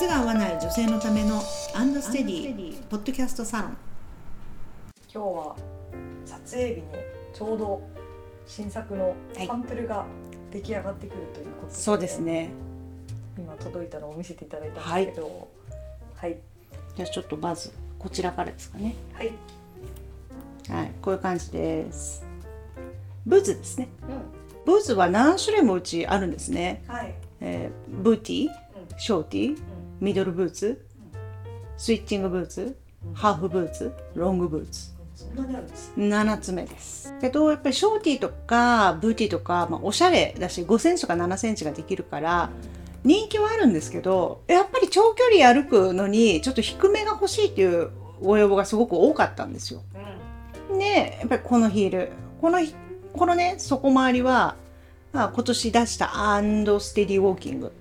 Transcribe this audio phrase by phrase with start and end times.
[0.00, 1.42] 靴が合わない女性のための
[1.74, 3.76] アンドステディポッドキャストサロン。
[5.12, 5.56] 今日は
[6.24, 6.84] 撮影日に
[7.34, 7.82] ちょうど
[8.46, 10.06] 新作のサンプルが
[10.50, 12.48] 出来上がってくるということで、そうですね。
[13.36, 15.48] 今届いたのを見せていただいたんですけど
[16.16, 16.38] はい。
[16.96, 18.94] じゃあちょっとまずこちらからですかね。
[19.12, 19.32] はい、
[20.70, 20.92] はい。
[21.02, 22.24] こういう感じです。
[23.26, 23.88] ブーツですね。
[24.64, 28.48] ブーツは何種類もうちあるんですね、はい、えーブーティー
[28.96, 30.86] ショーティーミドルブーツ
[31.76, 32.76] スイッチングブーツ
[33.12, 35.92] ハーフブーツロングブーツそんなにあるんです。
[35.96, 37.14] 7つ目です。
[37.20, 42.50] けどやっぱりショーティーとかブーティーとか、まあ、おしゃれだし5センチとか7センチができるから
[43.04, 47.90] 人気はあるんですけどやっぱり長距離歩くのにちょっと低めが欲しいっていう
[48.22, 49.82] ご要望がすごく多かったんですよ。
[50.78, 52.12] でやっぱりこのヒール。
[52.40, 52.74] このひ
[53.12, 54.56] このね底回りは、
[55.12, 57.72] まあ、今年出したアンドステディウォーキング、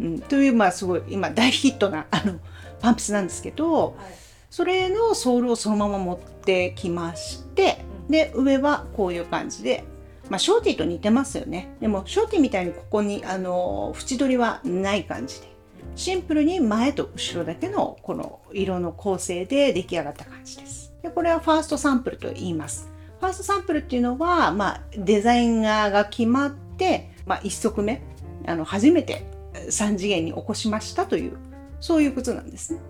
[0.00, 2.38] うん、というまあすごい今大ヒットなあの
[2.80, 4.22] パンプスなんですけど、はい。
[4.50, 9.84] それのソールをそのまま持ってきまして、で上はこういう感じで、
[10.28, 11.74] まあ、ショーティーと似てますよね。
[11.80, 15.52] でもショーティーみたいにここにあの縁取りはない感じで
[15.94, 20.92] シンプルに前と後ろだけのこの色の構成で出来上がった感じです。
[21.02, 22.90] でこれはファーストサンプルと言います。
[23.20, 28.02] ファーストサンプルっていうのは、まあ、デザイナーが決まって、まあ、1足目
[28.46, 29.24] あの初めて
[29.66, 31.36] 3次元に起こしましたという
[31.80, 32.80] そういう靴なんですね。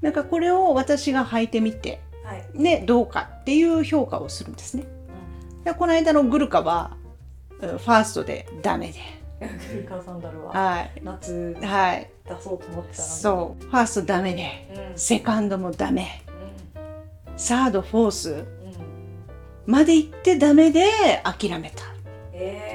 [0.00, 2.00] なんかこれを私が履いてみて、
[2.52, 4.84] ね、どうかっていう評価をするんですね。
[5.64, 6.96] でこの間のグルカは
[7.60, 9.00] うんファーストでダメで、
[9.72, 13.14] グルカーサンダルははい、夏出はい、そうと思ってたのに。
[13.14, 14.98] そう、ファーストダメで、うん。
[14.98, 16.22] セカンドもダメ、
[16.76, 18.44] うサード、フォース。
[19.66, 20.82] まで行ってダメで
[21.24, 21.84] 諦めた。
[22.32, 22.73] え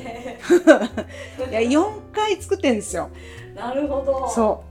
[1.50, 3.10] いや、4回作ってんですよ。
[3.54, 4.64] ー、なるほどそ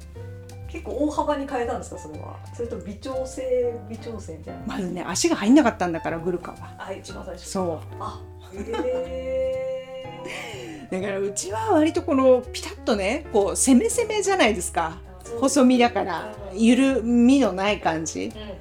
[0.70, 2.38] 結構大幅に変えたんですかそれは？
[2.56, 6.58] それと微調整微調整みたいなう、まずね、足が入んなかったんだから、グルカは。
[6.78, 7.80] あ一番最初そう。
[8.00, 8.22] あ
[8.54, 10.06] へ
[10.92, 14.98] だからうちは割とこのピタッとね、こう攻め攻めじゃないですか。
[15.26, 18.26] ー細身だから、緩みのない感じ。
[18.26, 18.56] うんうんうん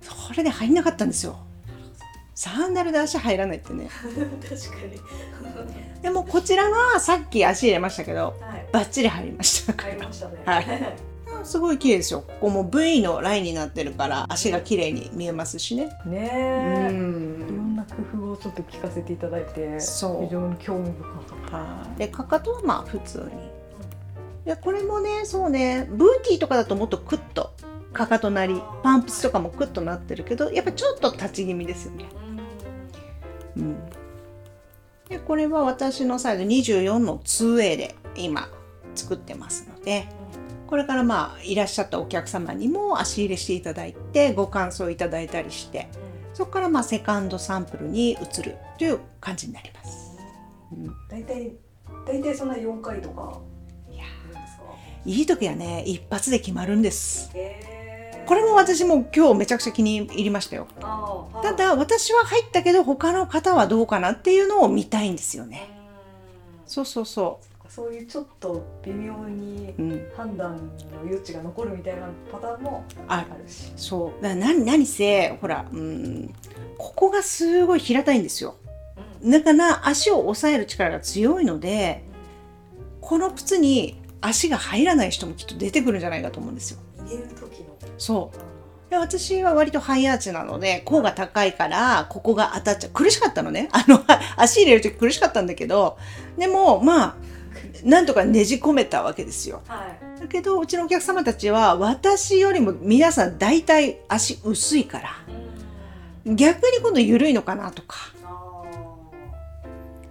[0.00, 1.36] それで入んなかったんですよ。
[2.34, 3.88] サンダルで足入らないってね。
[3.98, 5.00] 確かに
[6.02, 9.72] でもこちらはさっき足入れましたけど、はいバッチリ入りました。
[9.82, 10.66] 入りましたねはい
[11.44, 12.22] すごい綺麗ですよ。
[12.26, 15.88] ここも V のラインになってるから足が綺麗に見えますしね。
[16.04, 17.72] うねえいろん。
[17.74, 23.24] んな工夫をちょっと聞かせていただいてそう非常に興味深かったはいでかかとはまあ普通に。
[24.44, 27.50] でこれもねそうねブーティーとかだともっとクッと
[27.92, 32.04] かかとなりパンプスとかもクッとなってるけどやっぱちょっと立ち気味ですよね。
[33.56, 33.76] うん、
[35.08, 38.48] でこれは私のサイズ24の 2A で今
[38.94, 40.06] 作ってますので
[40.66, 45.88] これからまあいらっしゃったお客様にも足入れしていただいてご感想いただいたりして
[46.34, 50.16] そこからまあセカンドサンプルに移るという感じになります。
[50.72, 51.52] うん大体
[52.06, 53.40] 大体そんな4回とか
[53.90, 54.04] いや
[55.06, 57.30] いいい時はね一発で決まるんです。
[57.34, 57.77] へー
[58.28, 60.66] これも私も今日めちゃくちゃ気に入りましたよ。
[61.42, 65.70] ただ私は入ったけど他の方はどうかなっていうのを見たいんですようんね。
[66.66, 67.40] そうそうそ
[67.70, 69.82] そういうちょっと微妙にう。
[69.82, 70.10] うん。
[70.14, 74.22] 判断の余地が残るみたいなパターンもああるしそう。
[74.22, 76.34] だ何何せほら、うん、
[76.76, 78.56] ここがすごい平たいんですよ。
[79.24, 82.04] だから足を押さえる力が強いので、
[83.00, 86.78] この靴に足が入らない人もきっと出てくるんじゃないかと思うんですよ。
[87.06, 88.90] 入れる時のそう。
[88.90, 92.90] で私は割とハイアーチなので、甲が高いから、ここが当たっちゃう。
[92.92, 93.68] 苦しかったのね。
[93.72, 94.02] あの、
[94.36, 95.98] 足入れるとき苦しかったんだけど、
[96.38, 97.16] でも、まあ、
[97.84, 99.62] なんとかねじ込めたわけですよ。
[99.68, 105.10] はいだけど、うちのお客様たちは、私よりも皆さん大体足薄いから、
[106.26, 107.96] 逆に今度緩いのかなとか。
[108.24, 108.64] あ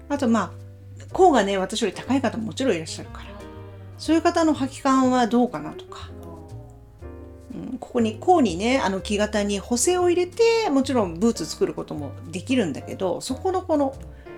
[0.10, 0.52] あと、まあ、
[1.12, 3.37] 甲がね、私より高い方ももちろんいらっしゃるから。
[3.98, 6.10] そういう方の履き感はどうかなとか。
[7.54, 13.96] うんここに甲にねあの木型に補正を入れてもちろんブーツ作ることもできるんだけどそこのこの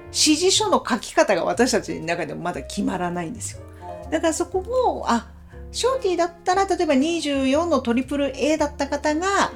[0.07, 3.61] 指示書の書き方が私たちの中でもまだ決まらないんですよ
[4.09, 5.27] だからそこをあ
[5.71, 9.51] ショーティーだったら例えば24のトリプル A だった方が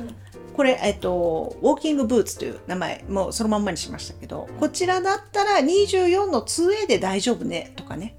[0.54, 8.16] これ、えっと、ウォーキングブーツという名前もうそのまんまにしましたけどこちらだったら24の 2A で大丈夫ねとかね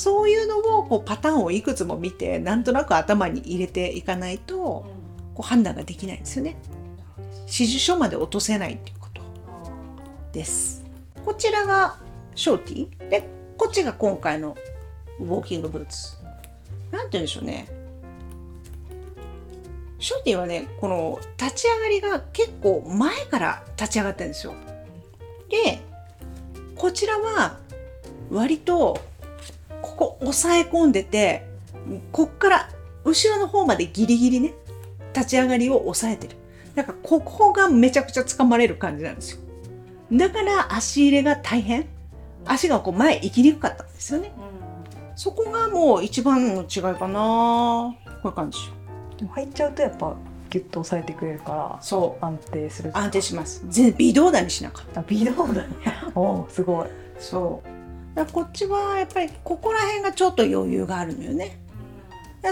[0.00, 4.86] そういうのをこうパターンをいくつも見てなんとなく頭に入れていかないとこ
[5.40, 6.56] う判断ができないんですよね。
[7.42, 9.22] 指示書まで落とせないっていうこと
[10.32, 10.82] です。
[11.22, 11.98] こちらが
[12.34, 14.56] ショーティーでこっちが今回の
[15.18, 16.16] ウォーキングブーツ。
[16.90, 17.68] なんて言うんでしょうね
[19.98, 24.54] ショーティーはねこの立ち上がりが結構前から立ち上がってるんですよ
[25.50, 25.80] で
[26.74, 27.58] こちらは
[28.30, 29.09] 割と
[30.00, 31.46] ここ押さえ込んでて
[32.10, 32.68] こっから
[33.04, 34.54] 後ろの方までギリギリね
[35.14, 36.36] 立ち上がりを抑えてる。
[36.74, 39.40] だからここがめちゃくちゃ掴まれる感じなんですよ。
[40.12, 41.86] だから足入れが大変。
[42.46, 44.32] 足がこう前行きにくかったんですよね。
[45.16, 47.94] そこがもう一番の違いかな。
[48.06, 48.58] こういう感じ。
[49.18, 50.16] でも入っちゃうとやっぱ
[50.48, 52.24] ギュッと押さえてくれるからそう。
[52.24, 52.96] 安定する。
[52.96, 53.62] 安定します。
[53.68, 55.00] 全然微動だにしなかった。
[55.00, 55.68] あ微動だね。
[56.14, 56.86] おーすごい。
[57.18, 57.69] そう
[58.14, 61.58] だこっちはやっぱりここら辺がちょっと余裕があるのよね。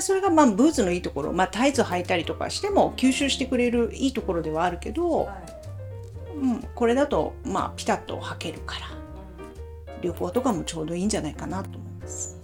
[0.01, 5.31] それがまあブーツのいいところ、まあ、タイツ履いたりとかしても吸収してくれるいいところではあるけど、
[6.35, 8.87] うん、これだとまあピタッと履けるから
[10.03, 12.39] 旅行とかもちょうどいいんじゃないかなと思います。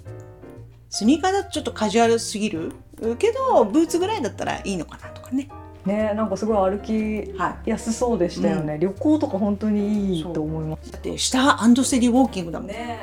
[0.88, 2.72] スニーカーだとちょっとカジュアルすぎる
[3.19, 5.49] けどブーツぐらいだったらいいのかなとかね
[5.84, 10.88] ねなんかすごい歩きはやすそうでしたよね、旅行とか本当にいいと思います。
[10.88, 12.69] いだって下アンドステディウォーキングだもん。
[12.69, 12.98] ね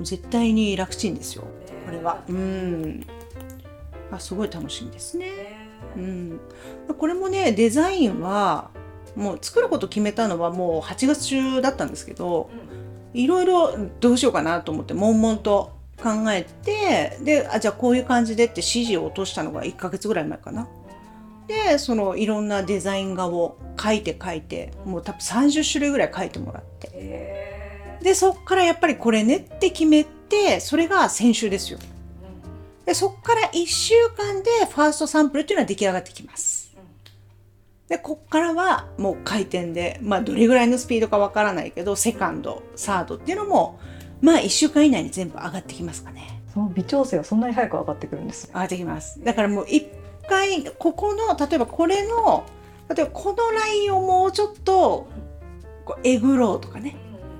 [0.00, 1.44] 絶対に楽ちんですよ。
[1.66, 1.86] え。
[1.86, 2.22] これは。
[2.28, 3.06] うん。
[4.10, 5.26] あすごい楽しみですね。
[5.96, 6.40] うん。
[6.98, 8.70] これもねデザインは
[9.16, 12.50] もう作ること決めたのはもう8月中だったんですけど
[13.12, 20.68] いろいろどうしようかなと思って悶々と考えてであじゃあこういう感じでって指示を落としたのが1ヶ月ぐらい前かな。
[21.50, 31.78] でそのいろんなデザイン画を書いて書いてもう多分30種類ぐらい書いてもらってへでそっからやっぱりこれねって決めてそれが先週ですよ。
[32.86, 36.74] でそっから1週間でファーストサンプルっていうのは出来上がってきます。
[37.88, 43.80] でこっからはもう回転でまあどれぐらいのスピードかわからないけどセカンドサードっていうのも
[44.20, 46.40] まあ1週間以内に全部上がってきますかね。
[46.54, 49.22] その微調整はそんなに早く上がってくるんですね上がってきます。
[49.22, 49.86] だからもう一
[50.30, 52.46] 回ここの例えばこれの
[52.88, 55.08] 例えばこのラインをもうちょっと
[55.84, 56.96] こうえぐろうとかね。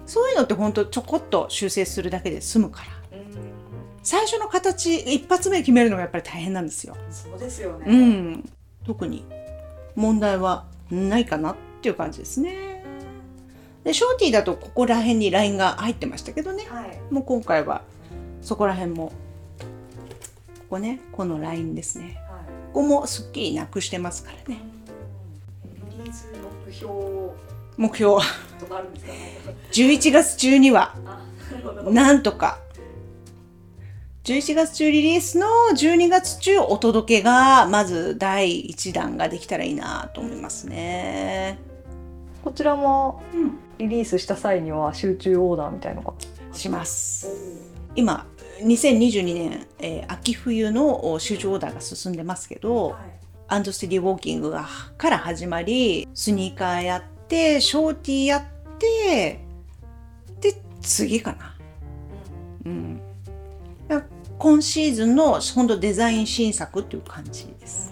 [0.07, 3.01] そういうのって本当ちょこっと修正するだけで済むから。
[4.03, 6.97] 最初の形一発目決めるのがやっぱり大変なんですよ。
[7.11, 7.85] そうですよね。
[7.87, 8.51] うん、
[8.85, 9.25] 特に
[9.95, 12.85] 問題はないかなっていう感じですね。
[13.85, 16.67] でショーティーだとここら辺にラインが入ってましたけどね。
[16.69, 17.01] はい。
[17.13, 17.83] もう今回は
[18.43, 19.15] そこら辺もこ
[20.71, 22.19] こねこのラインですね。
[22.23, 22.30] はい
[22.73, 24.61] ここもすっきりなくしてますからね。
[25.99, 26.29] リリース
[26.67, 26.93] 目標。
[27.77, 28.15] 目標。
[28.15, 28.21] は
[28.61, 29.13] とかあるんですか
[29.73, 32.59] 11月中にはあなんとか。
[34.25, 41.59] 11月中リリースの12月中お届けがまず第1弾ができたらいいなと思いますね。
[42.45, 43.59] こちらもうん。
[43.79, 46.13] リリースした際には集中オーダーみたいのが。
[46.53, 47.29] します。
[47.95, 48.27] 今
[48.63, 52.97] 2022年、えー秋冬のお集中オーダーが進んでますけど、
[53.49, 58.45] アンドステディウォーキングがから始まりスニーカーやってショーティーやっ
[58.79, 59.41] て
[60.41, 61.57] で次かな。
[62.67, 63.01] うん、
[64.39, 67.91] 今シーズンの本当デザイン新作っていう感じです。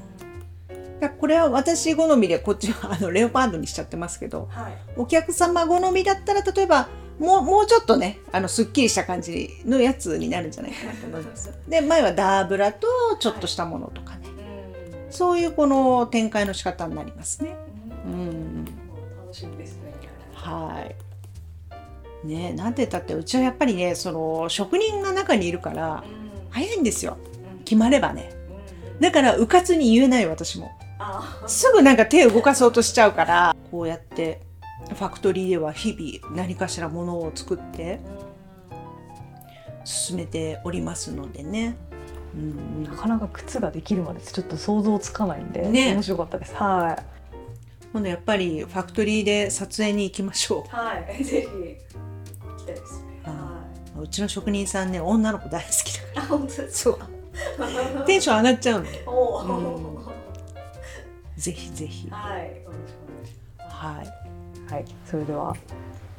[1.20, 6.88] これは私好みでこっちはあのレオパードにしちゃってますけどはいお客様好みだったら例えば
[7.18, 11.52] もうもうちょっとねあのすっきりした感じのやつになるんじゃないかなと思います。
[11.68, 12.86] で前はダーブラと
[13.18, 14.26] ちょっとしたものとかね、
[15.10, 17.56] そういうこの展開の仕方になりますね。
[18.06, 18.64] うん。
[18.64, 19.92] 楽しみですね
[20.32, 20.86] は
[22.24, 22.26] い。
[22.26, 26.04] ねなんて言ったってうちはやっぱりねその職人が中にいるから
[26.50, 27.18] 早いんですよ。
[27.64, 28.32] 決まればね。
[29.00, 30.70] だからうかつに言えない私も。
[31.00, 34.40] あすぐなんか手を動かそうとしちゃうからこうやって
[34.90, 38.00] ファクトリーでは日々何かしらものを作って
[39.84, 41.76] 進めておりますのでね。
[42.34, 42.84] うん。
[42.84, 45.94] なかなか靴ができるまでちょっと想像つかないんで、ね。
[45.94, 46.54] 面白かったです。
[46.54, 46.98] は
[47.92, 51.24] 今度やっぱりファクトリーで撮影に行きましょいはい。
[51.24, 53.22] ぜひ行きたいですね。
[53.24, 53.64] は
[53.98, 54.02] う。
[54.02, 56.98] うちの職人さんね女の子大好きだかあ本当ですそう。
[57.58, 58.88] らテンション上がっちゃうの。
[59.06, 59.50] おうん。
[59.96, 60.12] お
[61.36, 62.10] ぜひぜひ。
[62.10, 62.62] はい。
[62.62, 63.34] よろしくお願いし
[63.74, 64.06] はい。
[64.06, 64.17] ます
[64.70, 64.84] はい。
[65.04, 65.54] それでは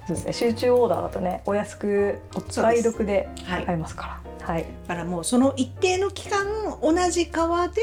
[0.08, 0.34] そうですね。
[0.34, 2.62] 集中オーダーだとねお安くおす。
[2.62, 3.66] 買い得ではい。
[3.66, 4.48] 買えますから。
[4.48, 4.66] はい。
[4.88, 6.46] だからもうその一定の期間
[6.82, 7.82] 同じ革で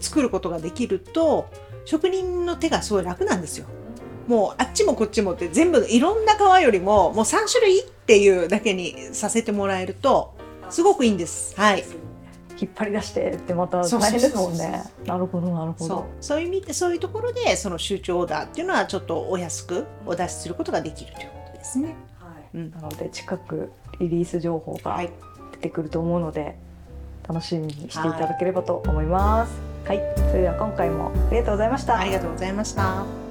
[0.00, 1.48] 作ることができると
[1.84, 3.66] 職人の手がすごい楽なんですよ。
[4.26, 10.34] もうあっちもこっちもって全部いろんな革よりももう3種類っていうだけにさせてもらえると
[10.68, 11.58] すごくいいんです。
[11.58, 11.84] はい。
[12.60, 21.94] 引っ張り出してってまた大変ですもんねなるほどなるほどそういう意味でそういうところでその集中オーダーっていうのはちょっとお安くお出しすることができるということですね。
[22.18, 25.10] はいうんなので近くリリース情報がはい。
[25.58, 26.56] 出てくると思うので、
[27.28, 29.52] 楽しみにしていただければと思います。
[29.86, 31.98] はい、それでは今回もありがとうございました。
[31.98, 33.27] ありがとうございました。